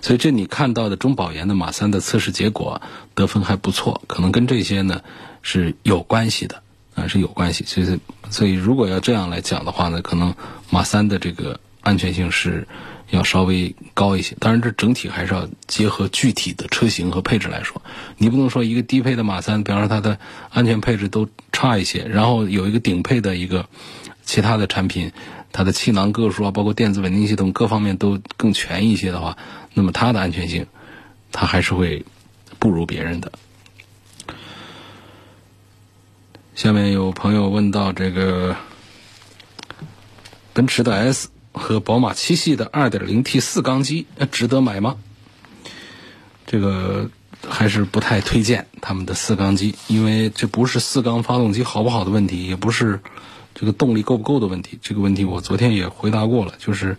[0.01, 2.81] 所以这你看到的中保研的马三的测试结果
[3.13, 5.01] 得分还不错，可能跟这些呢
[5.41, 6.61] 是有关系的。
[6.93, 10.35] 啊，是有关系，所以所以如果要这样来讲的话呢，可能
[10.69, 12.67] 马三的这个安全性是
[13.11, 14.35] 要稍微高一些。
[14.41, 17.81] 当然，这整体还是要结合具体的车型和配置来说。
[18.17, 23.67] 你不能说一个低配的马三，比方说它的安全配置都差一些，然后有一个顶配的一个
[24.31, 25.11] 其他的产品，
[25.51, 29.37] 它的气囊个数啊，包括电子稳定系统各方面都更全一些的话，
[29.73, 30.67] 那么它的安全性，
[31.33, 32.05] 它还是会
[32.57, 33.33] 不如别人的。
[36.55, 38.55] 下面有朋友问到这个
[40.53, 44.95] 奔驰的 S 和宝马七系的 2.0T 四缸机值得买吗？
[46.45, 47.09] 这个
[47.45, 53.01] 还是不太推荐他们的四缸机，因为这不是四缸发动机好不好的问题，也不是
[53.53, 54.79] 这个动力够不够的问题。
[54.81, 56.97] 这个问题我昨天也回答过了，就是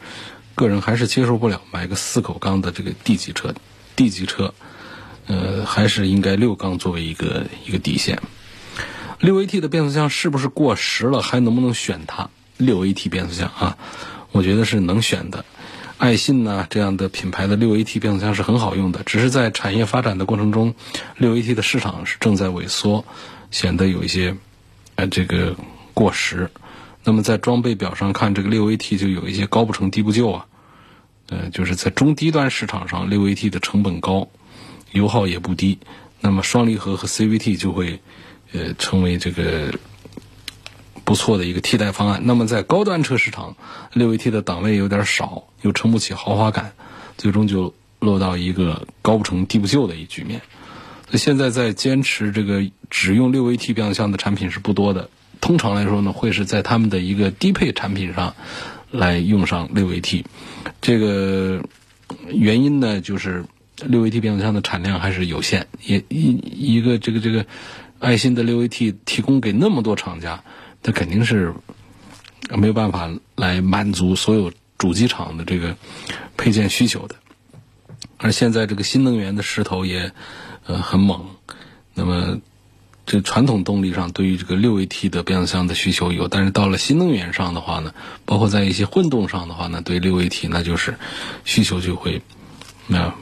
[0.55, 3.55] 个人还是接受不了买个四口缸的这个 D 级车
[3.97, 4.55] ，D 级车，
[5.27, 8.21] 呃，还是应该六缸作为一个一个底线。
[9.19, 11.23] 六 AT 的变速箱是不是过时了？
[11.23, 12.29] 还能不能选它？
[12.57, 13.79] 六 AT 变速箱啊，
[14.33, 15.45] 我觉得是能选的。
[15.97, 20.75] 爱信呢这样的品牌的六 AT 变速箱是很好用的，只是在产业发展的过程中，
[21.17, 23.05] 六 AT 的市场是正在萎缩，
[23.53, 24.37] 显得有一些
[24.97, 25.55] 呃这个
[25.95, 26.51] 过时。
[27.05, 30.47] 那么在装备表上看，这个六 AT 就有一些高不成低不就啊，
[31.29, 34.29] 呃，就是在中低端市场上，六 AT 的成本高，
[34.93, 35.79] 油耗也不低，
[36.21, 38.01] 那么双离合和 CVT 就会。
[38.55, 39.73] 呃，成为这个
[41.05, 42.21] 不错的一个替代方案。
[42.27, 43.57] 那么在高端车市场，
[43.95, 46.73] 六 AT 的档位有点少，又撑不起豪华感，
[47.17, 50.43] 最终就落到一个高不成低不就的一局面。
[51.07, 55.09] 所以现在在坚持这个只用六 AT 变速箱的产品是不多的。
[55.43, 58.35] 通常来说呢，会是在他们的一个低配产品上
[58.91, 60.25] 来用上六 AT。
[60.81, 61.63] 这个
[62.29, 63.45] 原因呢，就是
[63.85, 66.41] 六 AT 变速箱的产量还是有限，也一
[66.77, 67.45] 一个这个这个。
[68.03, 70.43] 爱信的六 AT 提供给那么多厂家，
[70.83, 71.55] 它肯定是
[72.51, 75.77] 没有办法来满足所有主机厂的这个
[76.37, 77.15] 配件需求的。
[78.17, 80.11] 而现在这个新能源的势头也
[80.67, 81.25] 呃很猛，
[81.95, 82.41] 那么
[83.05, 87.93] 这传统动力上对于这个六 AT 的变速箱的需求有，但是到了新能源上的话呢，
[88.25, 90.97] 包括在一些混动上的话呢，对六 AT 那就是
[91.45, 92.23] 需求就会
[92.87, 93.15] 那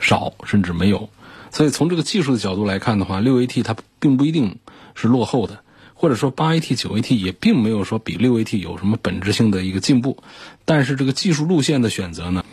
[0.00, 1.10] 少甚至没有。
[1.50, 4.58] 所以从这个技术的角度来看的话，六 AT 它并不一定
[4.94, 10.22] 是落后的，或者说八 AT、九 AT 也并没有说比六 AT 有什么本质性的一个进步。
[10.64, 12.44] 但是这个技术路线的选择呢，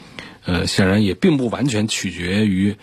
[0.45, 2.75] 呃，显然也并不完全取决于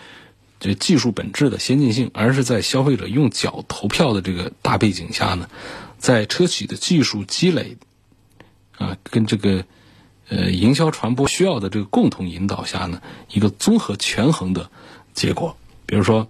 [0.63, 5.49] 这技术本质的先进性，而是在消费者用脚投票的这个大背景下呢，
[5.97, 7.75] 在车企的技术积累
[8.77, 9.65] 啊，跟这个
[10.29, 14.71] 呃营销传播需要的这个共同引导下呢，一个综合权衡的
[15.13, 15.57] 结果。
[15.85, 16.29] 比如说，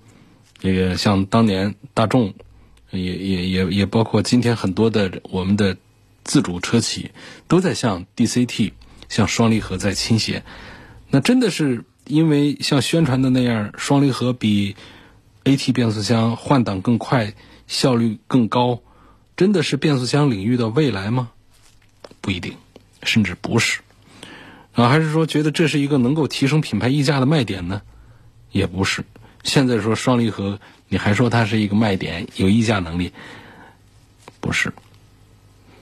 [0.58, 2.34] 这个像当年大众，
[2.90, 5.78] 也也也也包括今天很多的我们的
[6.24, 7.12] 自主车企，
[7.48, 8.72] 都在向 DCT、
[9.10, 10.44] 向双离合在倾斜。
[11.12, 14.76] 那真的是因为像宣传的那样，双离合比
[15.44, 17.34] AT 变速箱换挡更快、
[17.68, 18.82] 效率更高，
[19.38, 21.32] 真的是变速箱领域的未来吗？
[22.22, 22.56] 不一定，
[23.04, 23.80] 甚至不是。
[24.74, 27.82] 啊，还是说觉得这是一个能够提升品牌溢价的卖点呢？
[28.52, 29.04] 也不是。
[29.44, 33.12] 现在说双离合，你还说它是一个卖点，有溢价能力？
[34.40, 34.74] 不是，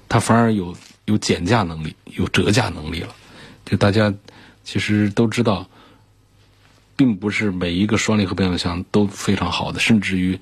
[0.10, 3.16] 它反而有有减价能力，有折价能力了。
[3.66, 4.14] 就大家
[4.64, 5.70] 其实都知道，
[7.02, 10.40] 并不是每一个双离合变速箱都非常好的，甚至于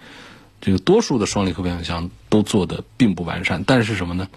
[0.60, 3.64] 这个多数的双离合变速箱都做的并不完善。
[3.66, 4.28] 但是什么呢？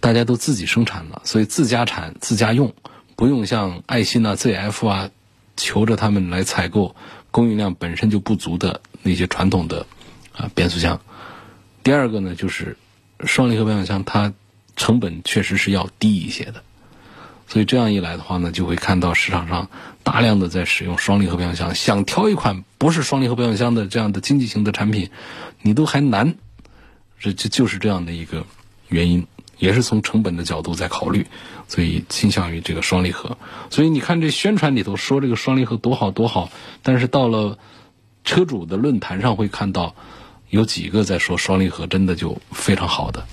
[0.00, 2.72] 大家都自己生产了，所以自家产自家用，
[3.14, 5.10] 不用像爱信啊、ZF 啊
[5.54, 6.96] 求着他们来采购。
[7.30, 9.86] 供应量本身就不足的那些传统的
[10.32, 11.02] 啊变速箱，
[11.82, 12.78] 第二个呢就是
[13.20, 14.32] 双离合变速箱，它
[14.76, 16.62] 成本确实是要低一些的，
[17.46, 19.68] 所以这样一来的话呢，就会看到市场上
[20.02, 21.74] 大量的在使用双离合变速箱。
[21.74, 25.10] 想挑一款不是双离合变速箱的这样的经济型的产品，
[25.62, 26.34] 你都还难。
[27.20, 28.44] 这这就是这样的一个
[28.88, 29.26] 原因，
[29.58, 31.26] 也是从成本的角度在考虑，
[31.68, 33.38] 所以倾向于这个双离合。
[33.70, 36.50] 所以你看这宣传里头说这个双离合多好多好，
[36.82, 37.58] 但是到了
[38.24, 39.94] 车主的论坛上会看到
[40.50, 43.26] 有几个在说双离合真的就非常好的。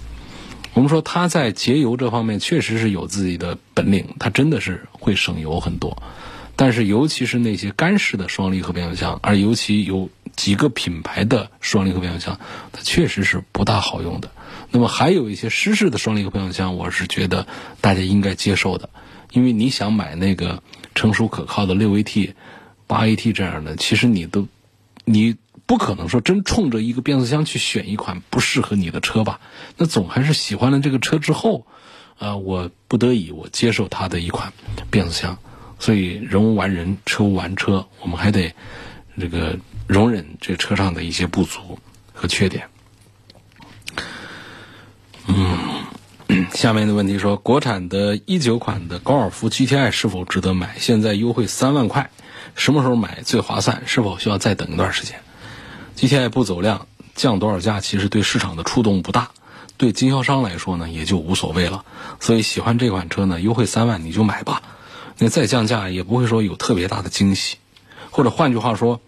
[0.73, 6.01] 我们说它在节油这方面确实是有自己的本领，它真的是会省油很多。
[6.55, 12.39] 但是尤其是那些干式的双离合变速箱，而尤其有几个品牌的双离合变速箱，
[12.71, 14.31] 它确实是不大好用的。
[14.69, 17.47] 那么还有一些湿式的双离合变速箱，我是觉得
[17.81, 18.89] 大家应该接受的，
[19.31, 20.63] 因为你想买那个
[20.95, 22.33] 成熟可靠的六 AT、
[22.87, 24.47] 八 AT 这样的，其实你都
[25.03, 25.35] 你。
[25.71, 29.39] 不可能说真冲着一个变速箱去选一款不适合你的车吧？
[29.77, 31.65] 那总还是喜欢了这个车之后，
[32.19, 34.51] 啊，我不得已我接受它的一款
[34.89, 35.37] 变速箱。
[35.79, 38.53] 所以人无完人，车无完车，我们还得
[39.17, 39.57] 这个
[39.87, 41.79] 容忍这车上的一些不足
[42.13, 42.67] 和缺点。
[45.27, 50.75] 嗯， 下面的问题说，国产的一九款的高尔夫 GTI 是否值得买？
[50.79, 52.11] 现在优惠三万块，
[52.55, 53.83] 什么时候买最划算？
[53.85, 55.17] 是否需要再等一段时间
[56.01, 59.29] ？GTI 不走量，降多少价其实对市场的触动不大，
[59.77, 61.85] 对经销商来说呢也就无所谓了。
[62.19, 64.63] 所以喜欢这款车呢，优惠三万你就买吧。
[65.19, 67.57] 那再降价也不会说有特别大的惊喜，
[68.09, 68.99] 或者换句话说，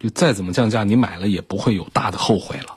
[0.00, 2.74] 就再怎么降价，你买了也不会有大的后悔了。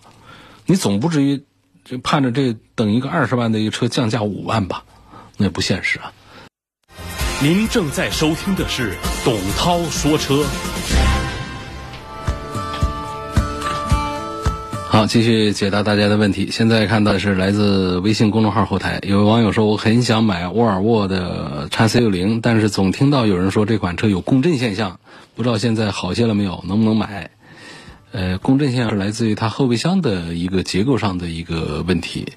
[0.68, 1.44] 你总不至于
[1.84, 4.84] 就盼着这等一个二十万的一个车降价五万吧？
[5.38, 6.14] 那也不现实啊。
[7.42, 10.46] 您正在收听的是董涛说车。
[14.96, 16.52] 好，继续解答大家的问题。
[16.52, 24.98] 现在看到的是来自微信公众号后台，有位网友说：“我很想买沃尔沃的叉 C 六零，但是总听到有人说这款车有共振现象，
[25.36, 27.30] 不知道现在好些了没有，能不能买？”
[28.14, 32.32] 呃，共振现象是来自于它后备箱的一个结构上的一个问题，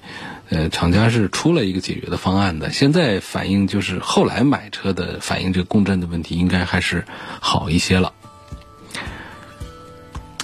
[0.49, 2.71] 呃，厂家是出了一个解决的方案的。
[2.71, 7.05] 现在反映就是后来买车的反映，这个共振的问题应该还是
[7.39, 8.11] 好一些了。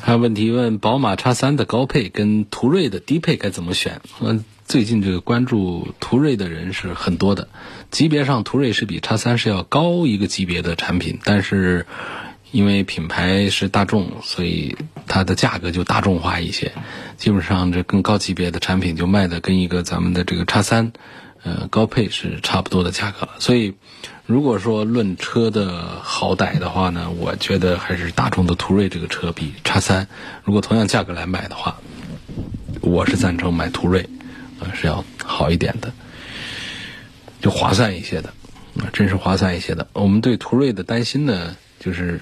[0.06, 4.02] 还有问题问宝马叉三的高配跟途锐的低配该怎么选？
[4.22, 7.48] 嗯，最近这个关注途锐的人是很多的，
[7.90, 11.88] 级别上途锐是比叉三是要高一个级别的产品，但是
[12.52, 16.74] 因为品牌是大众，所以它的价格就大众化一些，
[17.18, 20.94] 基本上这更高级别的产品就卖的跟一个咱们的这个叉三，
[21.42, 23.74] 呃，高配是差不多的价格了，所以。
[24.28, 30.08] 如果说论车的好歹的话呢，我觉得还是大众的途锐这个车比叉三，
[30.44, 31.78] 如果同样价格来买的话，
[32.82, 34.02] 我是赞成买途锐，
[34.60, 35.94] 啊是要好一点的，
[37.40, 38.30] 就划算一些的，
[38.80, 39.88] 啊真是划算一些的。
[39.94, 42.20] 我们对途锐的担心呢，就是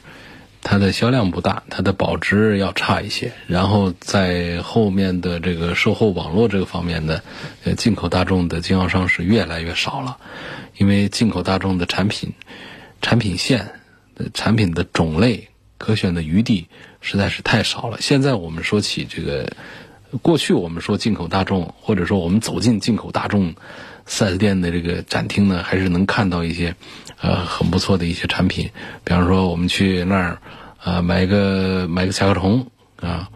[0.64, 7.22] 它的销量不大，它的保值要差一些，然后在后面的这个售后网络这个方面呢，
[7.66, 10.18] 呃进口大众的经销商是越来越少了。
[10.76, 12.34] 因为进口大众的产品、
[13.00, 13.74] 产品线、
[14.34, 16.68] 产品的种类可选的余地
[17.00, 18.00] 实在是太少了。
[18.02, 19.52] 现在我们说起这个，
[20.24, 23.54] 过去我们说进口大众，或者说我们走进进口大众
[24.06, 26.76] 四 S 店的这个展厅呢，还是能看到一些
[27.22, 28.70] 呃很不错的一些产品。
[29.04, 30.38] 比方说，我们去那儿
[30.82, 32.68] 啊买个买个甲壳虫
[33.00, 33.30] 啊，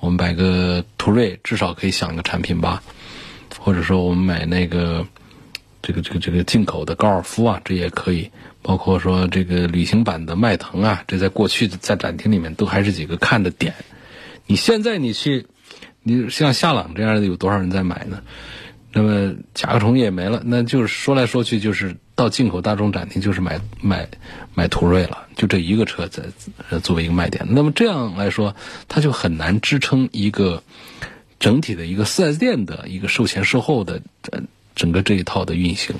[0.00, 2.82] 我们买个途锐，至少可以想一个产品吧。
[3.58, 5.06] 或者说，我们买那个。
[5.86, 8.30] 这个这个这个进口的高尔夫啊，这也可以，
[8.62, 13.74] 包括说这个旅行版的迈腾啊，这在过去在展厅里面都还是几个看的点。
[14.46, 15.46] 你现在你去，
[16.02, 18.22] 你像夏朗这样的有多少人在买呢？
[18.94, 24.08] 那么甲壳虫也没了，那就是说来说去就是到进口大众展厅就是买买
[24.54, 26.22] 买途锐了，就这一个车在
[26.78, 27.44] 作为一个卖点。
[27.50, 28.56] 那么这样来说，
[28.88, 30.62] 它就很难支撑一个
[31.38, 34.00] 整体的一个四 S 店的一个售前售后的。
[34.76, 35.94] 整个这一套的运行，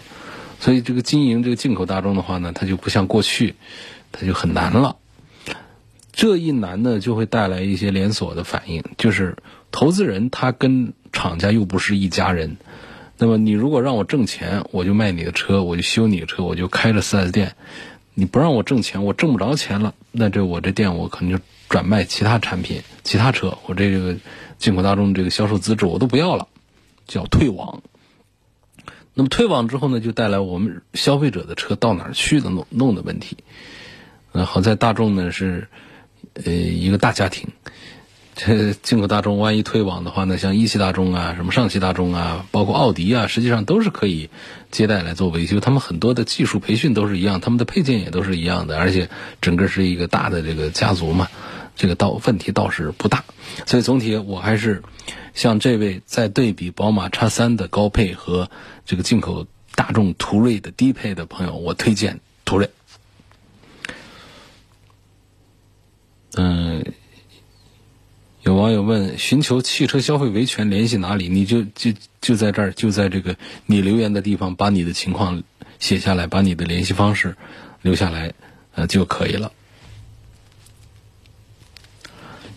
[0.59, 3.55] 所以这个经营这个进口大众的话呢，它就不像过去，
[4.11, 4.97] 它就很难了。
[6.11, 9.37] 这一难呢，就会带来一些连锁的反应，就是
[9.71, 12.57] 投资人他跟厂家又不是一家人。
[13.17, 17.55] 那么你如果让我挣钱，我就卖你的车，我就修你的车，我就开着四 S 店。
[18.17, 24.17] 你不让我挣钱，我挣不着钱了，那这我这店我可能就转卖其他产品、其他车，我这个
[24.57, 26.47] 进口大众这个销售资质我都不要了，
[27.09, 27.83] 叫退网。
[29.15, 33.39] 那么退网之后呢，就带来我们消费者的车到哪儿去的弄弄的问题。
[34.31, 35.67] 呃，好在大众呢是
[36.35, 37.49] 呃一个大家庭，
[38.35, 44.29] 这 进口大众万一退网的话呢，像一汽大众啊、什么上汽大众啊，包括奥迪啊，实际上都是可以
[44.71, 45.61] 接待来做维修。
[45.61, 49.09] 他们很多的技术培训都是一样，他们的配件也都是一样的，而且
[49.41, 51.29] 整个是一个大的这个家族嘛，
[51.77, 53.25] 这个倒问题倒是不大。
[53.67, 54.83] 所以总体我还是
[55.33, 58.51] 像这位在对比宝马叉三的高配和
[58.85, 62.71] 这个进口大众途锐的低配的朋友，我推荐途锐。
[66.37, 66.85] 嗯。
[68.45, 71.31] 有网友问：寻求汽车消费维权联系哪里？
[71.31, 75.43] 你就就就在这儿，就在这个你留言的地方，把你的情况
[75.79, 77.37] 写下来，把你的联系方式
[77.81, 78.35] 留下来，
[78.75, 79.51] 呃就可以了。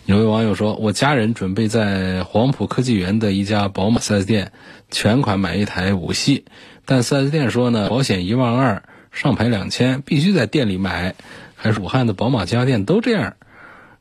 [0.04, 4.52] 有位网友说：“我家人准备在黄埔科技园的一家宝马 4S 店
[4.90, 6.44] 全款买一台五系，
[6.84, 11.14] 但 4S 店说呢，保险一万二，上牌两千，必须在店里买，
[11.56, 13.36] 还是武汉的宝马家电都这样。”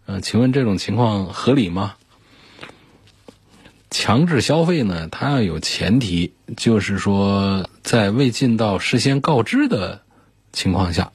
[0.09, 1.95] 嗯，请问这种情况合理吗？
[3.89, 5.09] 强制消费呢？
[5.11, 10.01] 它要有前提，就是说在未尽到事先告知的
[10.53, 11.11] 情况下，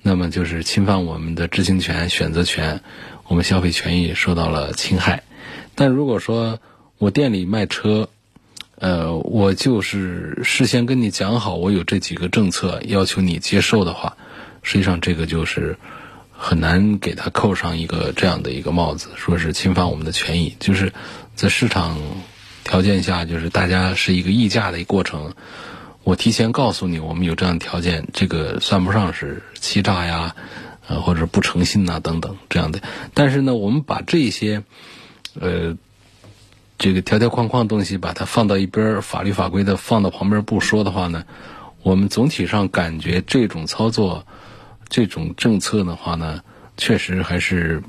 [0.00, 2.80] 那么就是侵犯我们的知情权、选择权，
[3.26, 5.24] 我们消费权益受到了侵害。
[5.74, 6.58] 但如果说
[6.96, 8.08] 我店里卖车，
[8.76, 14.16] 呃，我就是事先跟你讲好，我有这几个政策要求你接受的话，
[14.62, 15.76] 实际上这个就是。
[16.44, 20.56] 很难给他扣上一个这样的一个帽子，说是侵犯我们的权益。
[20.58, 20.92] 就是
[21.36, 21.96] 在市场
[22.64, 25.34] 条件下，就是大家是一个议价的一个过程。
[26.02, 30.34] 我提前告诉你，我们有这样的条件，这个算不上是欺诈呀，
[30.88, 32.82] 呃，或者不诚信呐等等这样的。
[33.14, 34.64] 但是呢，我们把这些
[35.38, 35.76] 呃
[36.76, 41.22] 这个条条框框东西，把它放到一边，法律法规的放到旁边不说的话呢，
[41.84, 44.26] 我们总体上感觉这种操作。
[44.92, 46.42] 这种政策的话呢，
[46.76, 47.82] 确实还是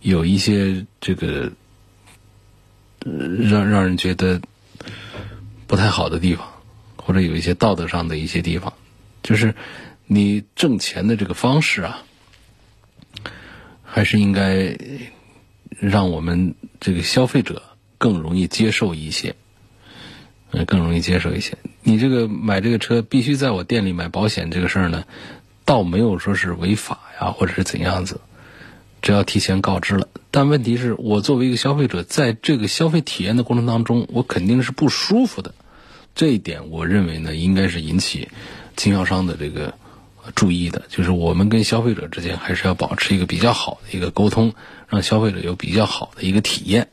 [0.00, 1.52] 有一些这个
[3.04, 4.40] 让让人觉得
[5.68, 6.48] 不太好的地方，
[6.96, 8.72] 或者有一些道德上的一些地方，
[9.22, 9.54] 就是
[10.08, 12.02] 你挣钱的这个方式啊，
[13.84, 14.76] 还是应该
[15.78, 17.62] 让我们这个消费者
[17.98, 19.36] 更容易接受一些，
[20.50, 21.56] 嗯，更容易接受一些。
[21.84, 25.04] 你这个买这个车必须在我店里买保险这个事儿呢？
[25.68, 28.22] 倒没有说是违法呀，或者是怎样子，
[29.02, 30.08] 只要提前告知了。
[30.30, 35.54] 但问题是我作为一个消费者，在这个消费体验的过程当中，我肯定是不舒服的。
[36.14, 38.30] 这一点，我认为呢，应该是引起
[38.76, 39.74] 经销商的这个
[40.34, 40.84] 注意的。
[40.88, 44.54] 就是我们跟消费者之间还是要保持一个比较好的一个沟通，
[44.88, 46.88] 让消费者有比较好的一个体验。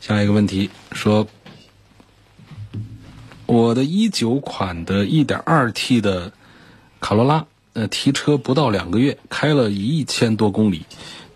[0.00, 1.28] 下一个问题说。
[3.50, 6.32] 我的一九款的 1.2T 的
[7.00, 10.84] 卡罗拉，呃，提车不到两个月，开了一千多公里，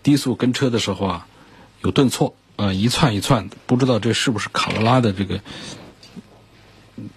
[0.01, 1.27] 低速跟车的时候啊，
[1.81, 5.41] 有顿挫，啊，一窜一窜的，不知道这是不是卡罗拉的这个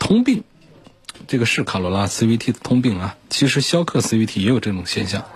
[0.00, 0.42] 通病？
[1.28, 3.16] 这个是卡罗拉 CVT 的通病啊。
[3.30, 5.26] 其实逍客 CVT 也有这种现象。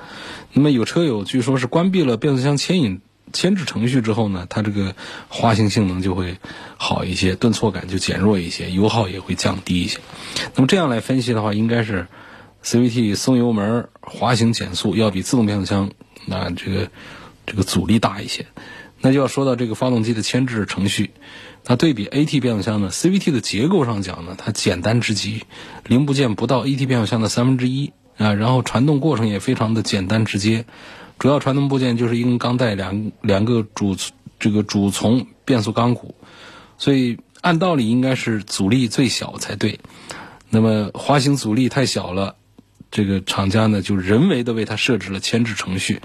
[0.52, 3.00] 那么有车友据说是关闭了变速箱牵引。
[3.32, 4.94] 牵制程序之后呢，它这个
[5.28, 6.36] 滑行性能就会
[6.76, 9.98] 好一些，顿挫感就减弱一些，油耗也会降低一些。
[10.54, 12.06] 那么这样来分析的话，应该是
[12.64, 15.90] CVT 松油门滑行减速要比自动变速箱
[16.26, 16.90] 那这个
[17.46, 18.46] 这个阻力大一些。
[19.00, 21.10] 那就要说到这个发动机的牵制程序，
[21.66, 25.42] 那对比 AT 变速箱呢，CVT 的结构上讲呢，它简单之极，
[25.84, 30.66] 零部件不到 AT 变速箱的三分之一啊，然后传动过程也非常的简单直接。
[31.22, 33.96] 主要传动部件就是一根钢带，两两个主
[34.40, 36.16] 这个主从变速钢骨，
[36.78, 39.78] 所以按道理应该是阻力最小才对。
[40.50, 42.34] 那么滑行阻力太小了，
[42.90, 46.02] 这个厂家呢就人为的为它设置了牵制程序，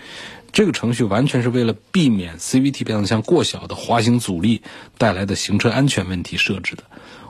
[0.52, 4.62] 这个程序完全是为了避免 CVT 变速箱过小的滑行阻力
[5.00, 6.84] 带来的行车安全问题设置的。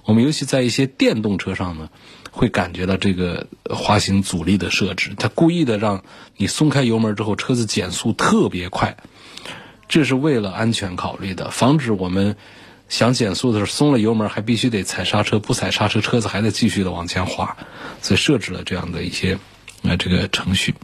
[0.08, 1.90] 我们尤其在一些电动车上呢。
[2.30, 6.04] 会感觉到这个滑行阻力的设置，它故意的让
[6.36, 8.96] 你松开油门之后，车子减速特别快，
[9.88, 12.36] 这是为了安全考虑的，防止我们
[12.90, 17.58] 想减速的时候松了油门，还必须得踩刹车，不踩刹车，车子还在继续的往前滑，
[18.04, 19.40] 所以设置了这样的一些
[19.82, 20.76] 呃这个程序。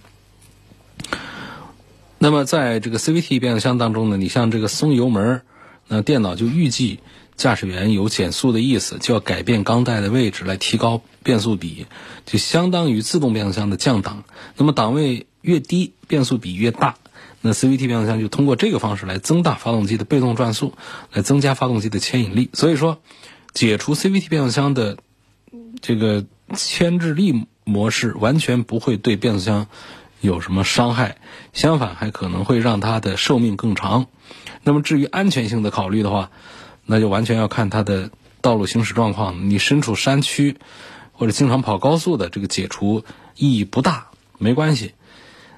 [2.18, 5.44] 那么在这个 CVT 变速箱当中呢，你像这个松油门，
[5.88, 7.00] 那电脑就预计。
[7.36, 11.86] 驾驶员有减速的意思，就要改变钢带的位置来提高变速比，
[12.26, 14.24] 就相当于自动变速箱的降档。
[14.58, 16.96] 那么档位越低，变速比越大。
[17.42, 20.74] 那 CVT 变速箱就通过这个方式来增大发动机的被动转速，
[21.12, 22.50] 来增加发动机的牵引力。
[22.54, 23.00] 所以说，
[23.54, 24.98] 解除 CVT 变速箱的
[25.82, 26.24] 这个
[26.56, 29.68] 牵制力模式，完全不会对变速箱
[30.22, 31.18] 有什么伤害，
[31.52, 34.08] 相反还可能会让它的寿命更长。
[34.64, 36.32] 那么至于安全性的考虑的话，
[36.86, 38.12] 那就完全要看它的
[38.42, 39.50] 道路行驶状况。
[39.50, 40.58] 你身处山区
[41.12, 43.04] 或者经常跑高速的，这个解除
[43.36, 44.08] 意义不大，
[44.38, 44.94] 没关系。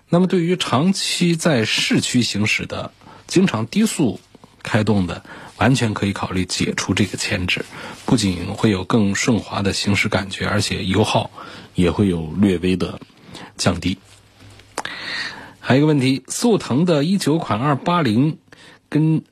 [0.09, 2.91] 那么对于长期在市区行驶的，
[3.27, 4.19] 经常低速
[4.61, 5.23] 开动的，
[5.57, 7.65] 完全可以考虑解除这个前置，
[8.05, 11.31] 不仅会有更顺滑的行驶感觉，而且油耗
[11.73, 12.99] 也会有略微的
[13.57, 13.97] 降低。
[15.59, 18.37] 还有一个问题，速腾的一九款二八零
[18.87, 19.23] 跟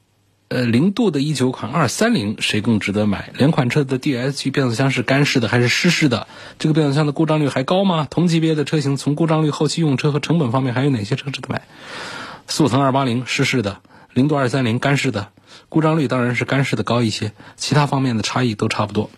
[0.54, 3.32] 呃零度的一九款二三零谁更值得买？
[3.36, 6.28] 两款车的 DSG 变速箱是干式的还是湿式的？
[6.60, 8.08] 这个变速箱的故障率还高吗？
[8.08, 11.64] 同级别的车型，从故障率、后期用车和成本方面，还有哪些车值得买？
[12.48, 13.80] 速腾二八零湿式的，
[14.14, 15.30] 零度二三零干式的，
[15.70, 19.10] 故障率当然是干式的高一些，其他方面的差异都差不多。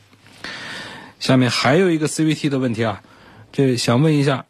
[1.19, 3.01] 下面还有一个 CVT 的问题啊，
[3.51, 4.45] 这想问一下，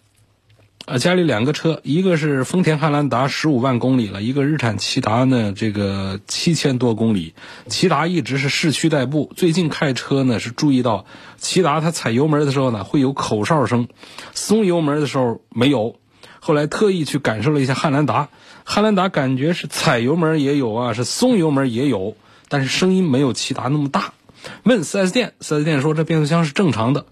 [0.85, 7.33] 啊，家里两个车，一个是丰田汉兰达十五万公里了，一个日产骐达呢，这个七千多公里。
[7.67, 11.07] 骐达一直是市区代步，最近开车呢是注意到，
[11.41, 13.87] 骐达它踩油门的时候呢会有口哨声，
[14.35, 15.95] 松油门的时候没有。
[16.39, 18.29] 后来特意去感受了一下汉兰达，
[18.63, 22.15] 汉兰达感觉是踩油门也有啊，是松油门也有，
[22.47, 24.13] 但是声音没有骐达那么大。
[24.61, 27.07] 问 4S 店，4S 店说这变速箱是正常的。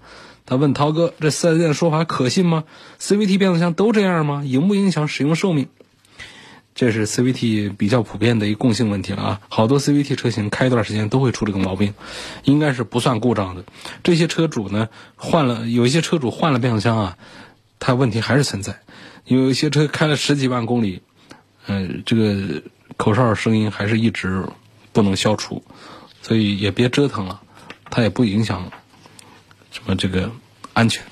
[0.45, 2.65] 他问涛哥，这 4S 店的说法可信吗
[2.99, 4.43] ？CVT 变速箱都这样吗？
[4.45, 5.67] 影不影响使用寿命？
[6.75, 11.93] 这是 CVT 比较普遍的一个共性问题了啊，好多 CVT 车型开一段时间都会出这个毛病，
[12.43, 13.63] 应该是不算故障的。
[14.03, 17.17] 这些车主呢换了，有一些车主换了变速箱啊，
[17.79, 18.79] 它问题还是存在。
[19.25, 21.03] 有一些车开了十几万公里，
[21.67, 22.63] 呃，这个
[22.97, 24.43] 口哨声音还是一直
[24.91, 25.63] 不能消除，
[26.23, 27.39] 所以也别折腾了，
[27.91, 28.71] 它也不影响
[29.73, 30.31] 什么这个
[30.73, 31.03] 安全。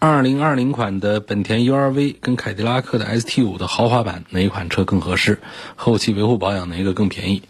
[0.00, 5.40] 二零二零款的本田 URV 跟凯迪拉克的 ST 五的豪华版哪一款车更合适？
[5.76, 7.42] 后期维护保养哪一个更便宜？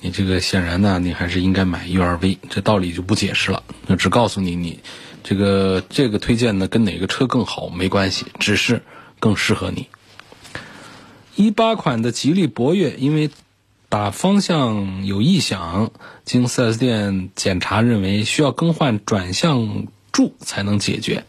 [0.00, 4.78] 你这个显然呢，你还是应该买 URV，这道理就不解释了，那只告诉你你。
[5.24, 8.82] 这个这个推荐呢，跟哪个车更好没关系，只是
[9.18, 9.88] 更适合你。
[11.34, 13.30] 一八款的吉利博越，因为
[13.94, 15.92] 打方向有异响，
[16.24, 21.22] 经 4S 店检查认为需要更换转向柱才能解决，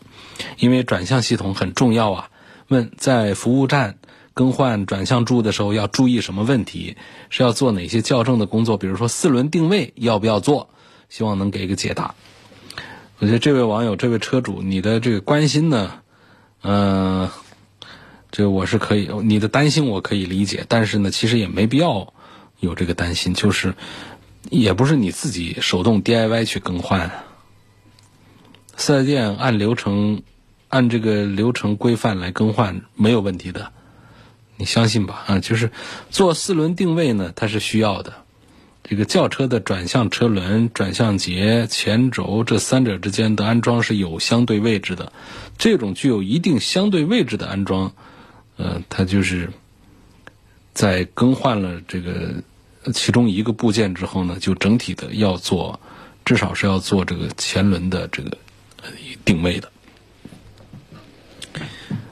[0.57, 2.31] 因为转向系统很重要啊。
[2.69, 3.99] 问在服务站
[4.33, 6.97] 更换转向柱的时候要注意什么问题？
[7.29, 8.79] 是要做哪些校正的工作？
[8.79, 10.69] 比如说四轮定位要不要做？
[11.07, 12.15] 希望能给一个解答。
[13.19, 15.99] 我觉得这位网友、这位车主，你的这个关心呢，
[16.63, 17.29] 嗯，
[18.31, 22.11] 这我是可以，你的担心我可以理解，但是呢，其实也没必要
[22.59, 23.73] 有这个担心，就是
[24.49, 27.11] 也不是你自己手动 DIY 去更换，
[28.75, 30.23] 四 S 店按流程、
[30.69, 33.71] 按这个流程规范来更换没有问题的，
[34.57, 35.23] 你相信吧？
[35.27, 35.71] 啊，就是
[36.09, 38.13] 做四轮定位呢，它是需要的。
[38.87, 45.11] 这个轿车的转向车轮、转向节、前轴这三者之间的安装是有相对位置的。
[45.57, 47.93] 这种具有一定相对位置的安装，
[48.57, 49.49] 呃，它就是
[50.75, 52.35] 在更换了这个
[52.93, 55.79] 其中一个部件之后呢，就整体的要做，
[56.23, 58.37] 至少是要做这个前轮的这个
[59.25, 59.71] 定位的。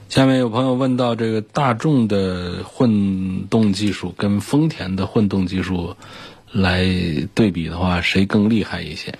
[0.09, 5.95] 下面有朋友问到这个大众的混动技术跟丰田的混动技术。
[6.55, 6.85] 来
[7.33, 9.15] 对比的话，谁更厉害一些？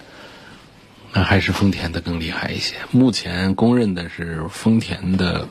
[1.13, 2.75] 那还是丰田的更厉害一些。
[2.91, 5.47] 目前公认的是丰田的，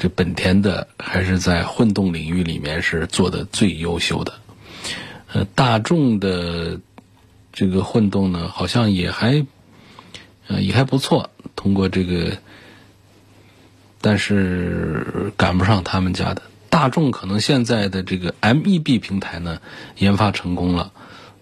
[0.00, 4.32] 这本田的还是在混动领域里面是做的最优秀的。
[5.30, 6.80] 呃，大众的
[7.52, 9.44] 这个混动呢，好像也还，
[10.46, 11.28] 呃，也还不错。
[11.54, 12.38] 通过这个，
[14.00, 16.40] 但是赶不上他们家的。
[16.70, 19.60] 大众可能现在的这个 MEB 平台呢，
[19.98, 20.92] 研发成功了。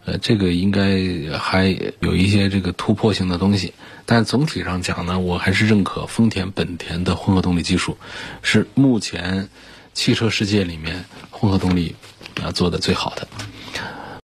[0.05, 1.69] 呃，这个应该还
[2.01, 3.73] 有一些这个突破性的东西，
[4.11, 7.99] 但总体上讲呢，我还是认可丰田、本田的混合动力技术，
[8.43, 9.51] 是目前
[9.93, 11.95] 汽车世界里面混合动力
[12.43, 13.29] 啊做的最好的。